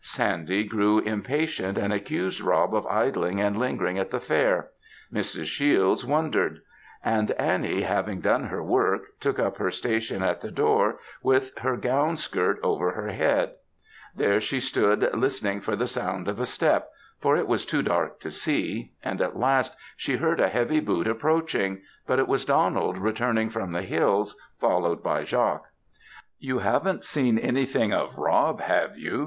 [0.03, 4.71] Sandy grew impatient and accused Rob of idling and lingering at the fair;
[5.13, 5.43] Mrs.
[5.45, 6.61] Shiels wondered;
[7.05, 11.77] and Annie having done her work, took up her station at the door with her
[11.77, 13.51] gown skirt over her head;
[14.15, 16.89] there she stood listening for the sound of a step,
[17.19, 21.05] for it was too dark to see, and at last, she heard a heavy foot
[21.05, 25.65] approaching, but it was Donald returning from the hills, followed by Jock.
[26.39, 29.19] "You haven't seen anything of Rob, have you?"